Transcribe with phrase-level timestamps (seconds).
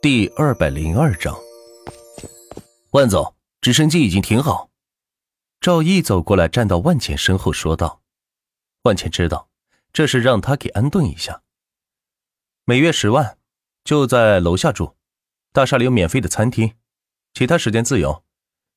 [0.00, 1.36] 第二百零二章，
[2.92, 4.70] 万总，直升机已经停好。
[5.60, 8.00] 赵毅走过来，站到万茜身后，说道
[8.82, 9.48] ：“万茜知道，
[9.92, 11.42] 这是让他给安顿一下。
[12.64, 13.38] 每月十万，
[13.82, 14.94] 就在楼下住，
[15.52, 16.76] 大厦里有免费的餐厅，
[17.34, 18.24] 其他时间自由。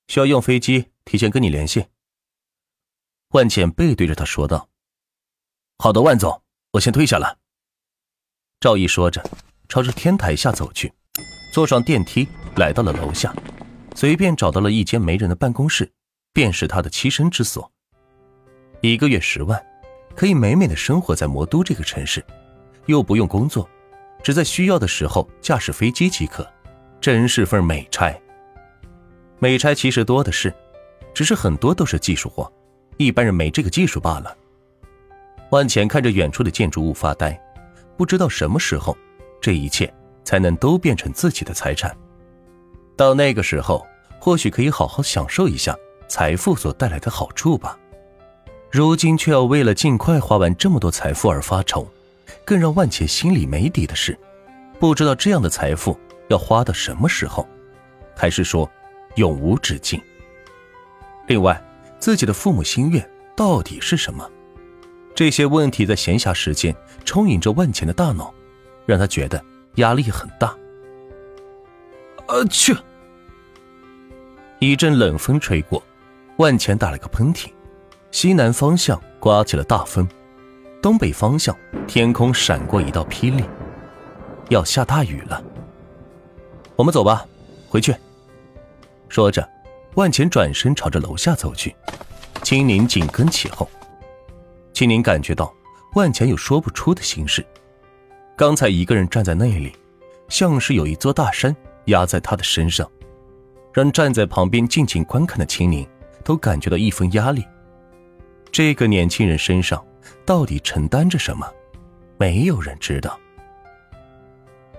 [0.08, 1.86] 需要用飞机，提前跟你联系。”
[3.30, 4.70] 万茜背对着他说道
[5.78, 6.42] ：“好的，万总，
[6.72, 7.38] 我先退下了。”
[8.60, 9.24] 赵毅说着，
[9.70, 10.92] 朝着天台下走去。
[11.52, 12.26] 坐上电梯，
[12.56, 13.36] 来到了楼下，
[13.94, 15.92] 随便找到了一间没人的办公室，
[16.32, 17.70] 便是他的栖身之所。
[18.80, 19.62] 一个月十万，
[20.16, 22.26] 可以美美的生活在魔都这个城市，
[22.86, 23.70] 又不用工作，
[24.24, 26.48] 只在需要的时候驾驶飞机即可，
[27.02, 28.18] 真是份美差。
[29.40, 30.54] 美差其实多的是，
[31.14, 32.50] 只是很多都是技术活，
[32.96, 34.38] 一般人没这个技术罢了。
[35.50, 37.38] 万钱看着远处的建筑物发呆，
[37.98, 38.98] 不知道什么时候，
[39.42, 39.94] 这一切。
[40.24, 41.96] 才能都变成自己的财产，
[42.96, 43.86] 到那个时候，
[44.20, 45.76] 或许可以好好享受一下
[46.08, 47.78] 财富所带来的好处吧。
[48.72, 51.86] 如今却要为了尽快花完这么多财富而发愁，
[52.46, 54.18] 更让万茜心里没底的是，
[54.80, 57.46] 不知道这样的财富要花到什么时候，
[58.16, 58.70] 还是说
[59.16, 60.02] 永无止境。
[61.28, 61.62] 另外，
[62.00, 64.30] 自己的父母心愿到底是什么？
[65.14, 68.34] 这些问题在闲暇时间充盈着万茜的大脑，
[68.86, 69.44] 让他觉得。
[69.76, 70.56] 压力很大。
[72.28, 72.76] 呃，去！
[74.60, 75.82] 一阵冷风吹过，
[76.38, 77.48] 万钱打了个喷嚏。
[78.12, 80.08] 西南方向刮起了大风，
[80.82, 81.56] 东北方向
[81.88, 83.44] 天空闪过一道霹雳，
[84.50, 85.42] 要下大雨了。
[86.76, 87.26] 我们走吧，
[87.70, 87.96] 回去。
[89.08, 89.48] 说着，
[89.96, 91.76] 万钱转身朝着楼下走去，
[92.44, 93.70] 青宁紧跟其后。
[94.74, 95.54] 青宁感觉到
[95.96, 97.46] 万钱有说不出的心事。
[98.42, 99.72] 刚才一个人站在那里，
[100.28, 101.56] 像是有一座大山
[101.86, 102.90] 压在他的身上，
[103.72, 105.88] 让站在旁边静静观看的青柠
[106.24, 107.46] 都感觉到一分压力。
[108.52, 109.86] 这个年轻人身上
[110.26, 111.48] 到底承担着什么？
[112.18, 113.16] 没有人知道。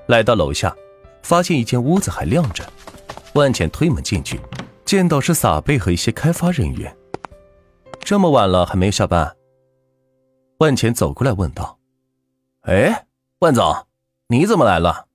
[0.08, 0.74] 来到楼下，
[1.22, 2.64] 发现一间屋子还亮着，
[3.34, 4.40] 万浅推门进去，
[4.84, 6.92] 见到是撒贝和一些开发人员。
[8.00, 9.36] 这么晚了还没下班？
[10.58, 11.78] 万浅走过来问道
[12.66, 13.06] ：“哎。”
[13.42, 13.88] 万总，
[14.28, 15.08] 你怎么来了？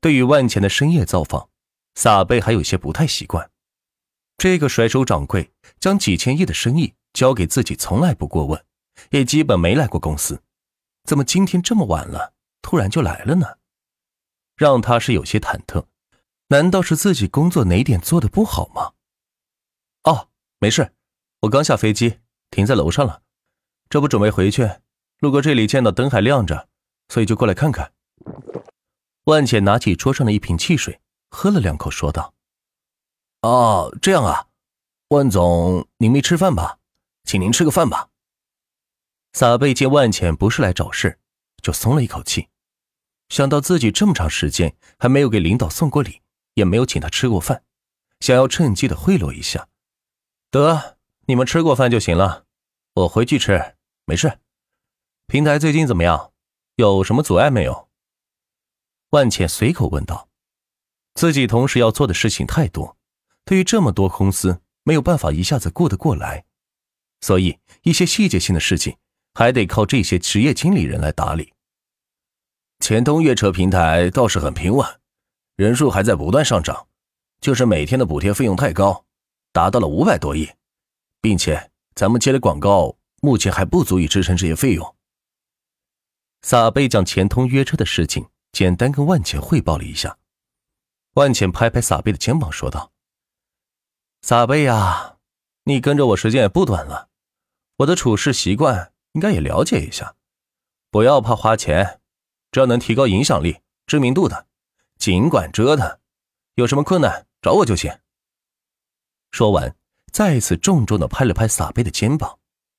[0.00, 1.48] 对于万钱的深夜造访，
[1.94, 3.48] 撒贝还有些不太习惯。
[4.36, 8.60] 这个甩手掌柜将几千亿的生意交给自己，从来不过问，
[9.10, 10.42] 也基本没来过公司，
[11.04, 13.58] 怎么今天这么晚了，突然就来了呢？
[14.56, 15.84] 让他是有些忐忑。
[16.48, 18.94] 难道是自己工作哪点做的不好吗？
[20.02, 20.26] 哦，
[20.58, 20.92] 没事，
[21.42, 22.18] 我刚下飞机，
[22.50, 23.22] 停在楼上了，
[23.88, 24.68] 这不准备回去，
[25.20, 26.68] 路过这里见到灯还亮着。
[27.08, 27.92] 所以就过来看看。
[29.24, 31.00] 万茜拿起桌上的一瓶汽水，
[31.30, 32.34] 喝了两口，说道
[33.42, 34.46] ：“哦，这样啊，
[35.08, 36.78] 万总，您没吃饭吧？
[37.24, 38.08] 请您吃个饭吧。”
[39.34, 41.18] 撒贝见万茜不是来找事，
[41.62, 42.48] 就松了一口气。
[43.28, 46.22] 想到自己这么长时间还没有给领导送过礼，
[46.54, 47.64] 也没有请他吃过饭，
[48.20, 49.68] 想要趁机的贿赂一下。
[50.50, 50.96] 得，
[51.26, 52.46] 你们吃过饭就行了，
[52.94, 53.74] 我回去吃，
[54.04, 54.38] 没事。
[55.26, 56.32] 平台最近怎么样？
[56.76, 57.88] 有什么阻碍没有？
[59.10, 60.28] 万茜随口问道。
[61.14, 62.98] 自己同时要做的事情太多，
[63.46, 66.44] 对于这么多公司，没有办法一下子顾得过来，
[67.22, 68.94] 所以一些细节性的事情
[69.32, 71.54] 还得靠这些职业经理人来打理。
[72.80, 74.86] 钱通阅车平台倒是很平稳，
[75.56, 76.88] 人数还在不断上涨，
[77.40, 79.06] 就是每天的补贴费用太高，
[79.50, 80.50] 达到了五百多亿，
[81.22, 84.95] 并且咱们接的广告目前还不足以支撑这些费用。
[86.42, 90.18] 撒贝将钱通约车的事情简单跟万茜汇报了一下，
[91.14, 92.92] 万茜拍拍撒贝的肩膀说道
[94.22, 95.16] ：“撒贝呀，
[95.64, 97.08] 你跟着我时间也不短了，
[97.78, 100.14] 我的处事习惯应该也了解一下，
[100.90, 102.00] 不要怕花钱，
[102.52, 104.46] 只要能提高影响力、知名度的，
[104.98, 105.98] 尽管折腾，
[106.54, 107.98] 有什么困难找我就行。”
[109.32, 109.76] 说完，
[110.12, 112.38] 再次重重的拍了拍撒贝的肩膀，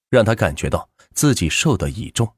[0.10, 2.37] 让他感觉到自己受到倚重。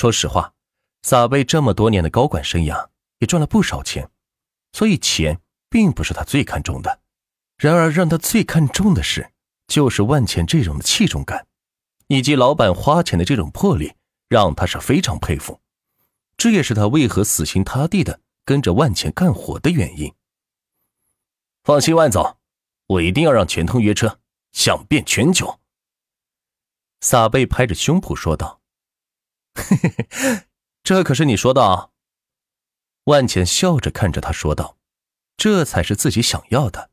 [0.00, 0.54] 说实话，
[1.02, 2.88] 撒贝这么多年的高管生涯
[3.18, 4.10] 也赚了不少钱，
[4.72, 7.00] 所以钱并不是他最看重的。
[7.58, 9.30] 然而，让他最看重的是，
[9.66, 11.46] 就是万钱这种的器重感，
[12.06, 13.92] 以及老板花钱的这种魄力，
[14.30, 15.60] 让他是非常佩服。
[16.38, 20.10] 这也是他为何死心塌地的跟着万钱干活的原因。
[21.62, 22.38] 放心，万总，
[22.86, 24.18] 我一定要让全通约车
[24.52, 25.60] 响遍全球。
[27.02, 28.59] 撒贝拍着胸脯说道。
[29.70, 30.42] 嘿嘿嘿，
[30.82, 31.90] 这可是你说的啊！
[33.04, 34.76] 万茜笑着看着他说道
[35.38, 36.90] ：“这才是自己想要的。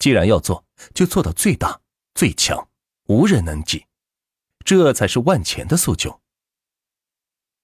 [0.00, 1.80] 既然要做，就做到最大、
[2.12, 2.68] 最强，
[3.04, 3.86] 无人能及。
[4.64, 6.20] 这才是万钱的诉求。”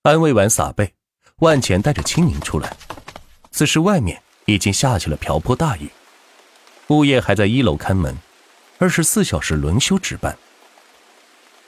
[0.02, 0.94] 安慰完撒贝，
[1.38, 2.76] 万钱带着青宁出来。
[3.50, 5.90] 此时外面已经下起了瓢泼大雨，
[6.90, 8.16] 物业还在一楼看门，
[8.78, 10.38] 二十四小时轮休值班。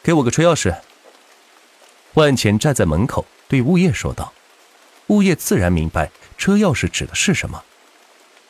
[0.04, 0.80] 给我个车钥匙。
[2.14, 4.32] 万钱站在门口对物业说道。
[5.08, 7.62] 物业自然明白车钥匙指的是什么，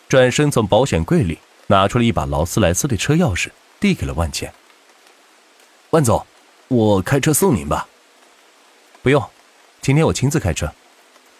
[0.08, 3.50] 转身从保险柜里拿出了一把劳斯莱斯的车钥匙，
[3.80, 4.54] 递给了万钱。
[5.90, 6.24] 万总，
[6.68, 7.88] 我开车送您吧。
[9.02, 9.28] 不用，
[9.80, 10.72] 今天我亲自开车。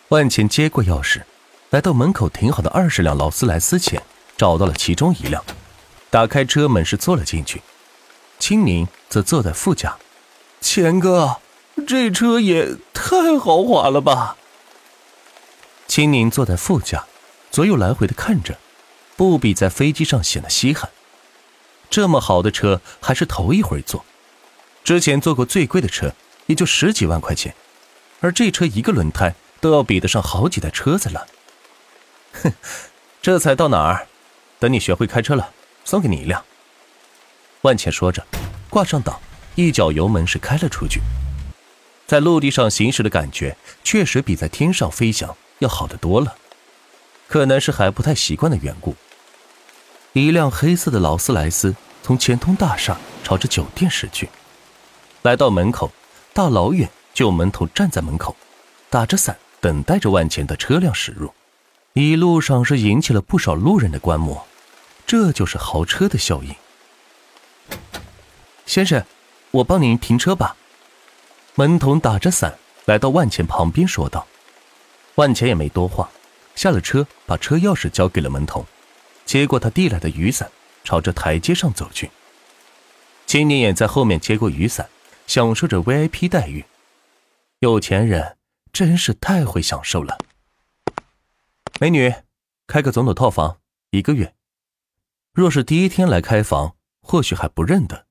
[0.09, 1.23] 万钱接过钥匙，
[1.71, 4.03] 来到门口停好的二十辆劳斯莱斯前，
[4.37, 5.45] 找到了其中一辆，
[6.11, 7.63] 打开车门是坐了进去。
[8.41, 9.97] 青宁则坐在副驾。
[10.61, 11.37] 钱哥，
[11.87, 14.37] 这车也太豪华了吧！
[15.87, 17.05] 青宁坐在副驾，
[17.51, 18.59] 左右来回的看着，
[19.17, 20.91] 不比在飞机上显得稀罕。
[21.91, 24.05] 这么好的车还是头一回坐，
[24.83, 26.13] 之前坐过最贵的车
[26.47, 27.55] 也就十几万块钱，
[28.21, 31.27] 而这车一个轮胎都要比得上好几台车子了。
[32.43, 32.53] 哼，
[33.21, 34.07] 这才到哪儿？
[34.59, 35.51] 等你学会开车了，
[35.85, 36.43] 送给你一辆。
[37.63, 38.25] 万茜说着，
[38.71, 39.21] 挂上档，
[39.55, 41.01] 一脚油门是开了出去。
[42.07, 45.37] 在陆地上行驶的感觉，确实比在天上飞翔。
[45.61, 46.35] 要好得多了，
[47.29, 48.97] 可能是还不太习惯的缘故。
[50.13, 54.29] 一辆黑色的劳斯莱斯从前通大厦朝着酒店驶去，
[55.23, 55.93] 来到门口，
[56.33, 58.37] 大老远就有门童站在门口，
[58.91, 61.33] 打着伞等待着万钱的车辆驶入。
[61.93, 64.45] 一路上是引起了不少路人的观摩，
[65.07, 66.53] 这就是豪车的效应。
[68.67, 69.05] 先生，
[69.53, 70.57] 我帮您停车吧。
[71.57, 74.27] 门童打着伞来到万钱旁边说道。
[75.15, 76.11] 万钱也没多话，
[76.57, 78.67] 下了车，把车钥匙交给了门童，
[79.25, 80.51] 接过他递来的雨伞，
[80.83, 82.11] 朝着台阶上走去。
[83.27, 84.89] 青年也在后面接过雨伞，
[85.29, 86.65] 享受着 VIP 待遇。
[87.61, 88.37] 有钱人
[88.73, 90.19] 真是太会享受了。
[91.79, 92.13] 美女，
[92.67, 93.59] 开个总统套房，
[93.91, 94.35] 一个月。
[95.33, 98.07] 若是第一天来开房，或许还不认得。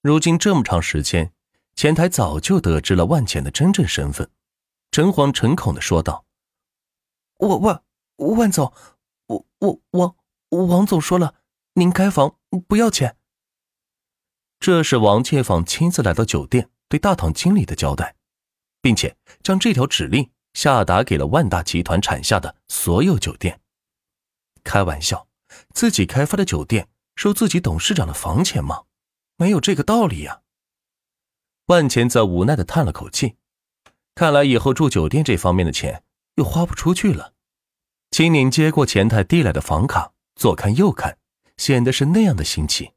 [0.00, 1.32] 如今这么长时间，
[1.78, 4.28] 前台早就得知了万钱的真正身份，
[4.90, 6.24] 诚惶诚恐的说道。
[7.36, 7.84] 我万
[8.16, 8.72] 万总，
[9.28, 10.16] 我我王
[10.66, 11.36] 王总说了，
[11.74, 12.36] 您开房
[12.66, 13.16] 不要钱。
[14.58, 18.16] 这是王建坊亲自来到酒店对大堂经理的交代，
[18.82, 23.60] 并且将这条指令下达给了万达集团产下的所有酒店。
[24.64, 25.28] 开玩笑，
[25.72, 28.82] 自己开发的酒店收自己董事长的房钱吗？
[29.36, 30.42] 没有这个道理呀。
[31.68, 33.36] 万钱则无奈的叹了口气，
[34.14, 36.02] 看来以后住酒店这方面的钱。
[36.38, 37.34] 又花不出去了。
[38.12, 41.18] 青宁接过前台递来的房卡，左看右看，
[41.56, 42.92] 显得是那样的新奇。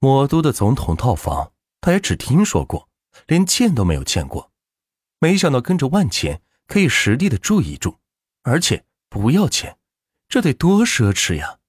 [0.00, 2.88] 魔都的总统套房，他也只听说过，
[3.28, 4.50] 连见都没有见过。
[5.20, 8.00] 没想到跟着万钱可以实地的住一住，
[8.42, 9.78] 而且不要钱，
[10.28, 11.60] 这得多奢侈呀！